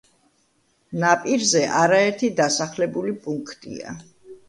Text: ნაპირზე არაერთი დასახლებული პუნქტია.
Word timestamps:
ნაპირზე 1.03 1.63
არაერთი 1.83 2.33
დასახლებული 2.43 3.19
პუნქტია. 3.29 3.99